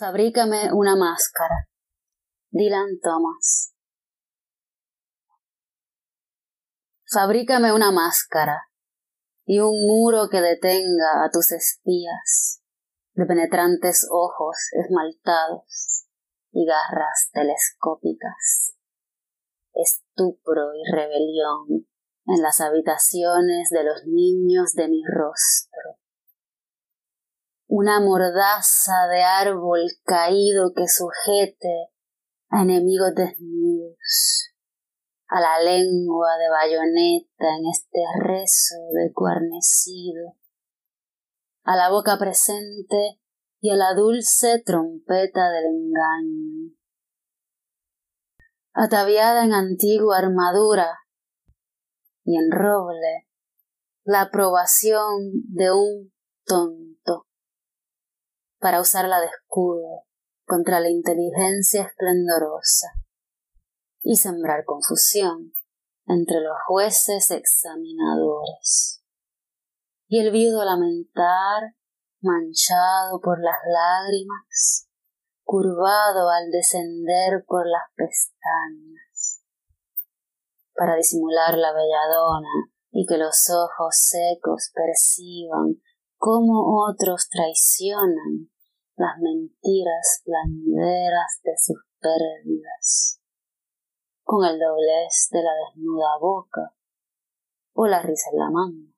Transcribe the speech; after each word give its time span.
Fabrícame 0.00 0.72
una 0.72 0.96
máscara. 0.96 1.68
Dylan 2.50 3.00
Thomas. 3.02 3.74
Fabrícame 7.12 7.74
una 7.74 7.92
máscara 7.92 8.70
y 9.44 9.58
un 9.58 9.74
muro 9.86 10.30
que 10.30 10.40
detenga 10.40 11.22
a 11.22 11.30
tus 11.30 11.52
espías 11.52 12.62
de 13.12 13.26
penetrantes 13.26 14.08
ojos 14.10 14.56
esmaltados 14.72 16.06
y 16.50 16.64
garras 16.64 17.28
telescópicas. 17.34 18.74
Estupro 19.74 20.72
y 20.72 20.90
rebelión 20.90 21.86
en 22.24 22.40
las 22.40 22.62
habitaciones 22.62 23.68
de 23.68 23.84
los 23.84 24.06
niños 24.06 24.72
de 24.72 24.88
mi 24.88 25.02
rostro 25.04 25.99
una 27.72 28.00
mordaza 28.00 29.06
de 29.12 29.22
árbol 29.22 29.78
caído 30.02 30.72
que 30.74 30.88
sujete 30.88 31.92
a 32.48 32.62
enemigos 32.62 33.14
desnudos, 33.14 34.50
a 35.28 35.40
la 35.40 35.62
lengua 35.62 36.36
de 36.36 36.50
bayoneta 36.50 37.46
en 37.56 37.66
este 37.70 38.00
rezo 38.24 38.74
de 38.92 39.12
cuarnecido, 39.12 40.34
a 41.62 41.76
la 41.76 41.90
boca 41.90 42.18
presente 42.18 43.20
y 43.60 43.70
a 43.70 43.76
la 43.76 43.94
dulce 43.94 44.60
trompeta 44.66 45.52
del 45.52 45.66
engaño. 45.66 46.74
Ataviada 48.72 49.44
en 49.44 49.52
antigua 49.52 50.18
armadura 50.18 50.98
y 52.24 52.36
en 52.36 52.50
roble, 52.50 53.28
la 54.02 54.22
aprobación 54.22 55.30
de 55.46 55.70
un 55.70 56.12
tonto 56.44 57.29
para 58.60 58.80
usarla 58.80 59.20
de 59.20 59.26
escudo 59.26 60.04
contra 60.46 60.80
la 60.80 60.90
inteligencia 60.90 61.82
esplendorosa 61.82 62.88
y 64.02 64.16
sembrar 64.16 64.64
confusión 64.64 65.54
entre 66.06 66.40
los 66.40 66.56
jueces 66.66 67.30
examinadores. 67.30 69.02
Y 70.08 70.20
el 70.20 70.32
viudo 70.32 70.64
lamentar, 70.64 71.74
manchado 72.20 73.20
por 73.22 73.40
las 73.40 73.58
lágrimas, 73.72 74.88
curvado 75.44 76.28
al 76.30 76.50
descender 76.50 77.44
por 77.46 77.66
las 77.66 77.84
pestañas, 77.94 79.44
para 80.74 80.96
disimular 80.96 81.56
la 81.56 81.72
belladona 81.72 82.72
y 82.90 83.06
que 83.06 83.16
los 83.16 83.48
ojos 83.50 83.96
secos 83.96 84.72
perciban 84.74 85.80
cómo 86.20 86.84
otros 86.86 87.30
traicionan 87.30 88.50
las 88.94 89.18
mentiras 89.20 90.20
plañideras 90.22 91.40
de 91.42 91.52
sus 91.56 91.78
pérdidas, 91.98 93.22
con 94.22 94.44
el 94.44 94.58
doblez 94.58 95.28
de 95.30 95.42
la 95.42 95.50
desnuda 95.54 96.18
boca 96.20 96.74
o 97.72 97.86
la 97.86 98.02
risa 98.02 98.28
en 98.32 98.38
la 98.38 98.50
mano. 98.50 98.89